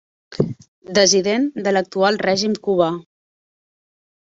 [0.99, 2.91] Dissident de l'actual règim cubà.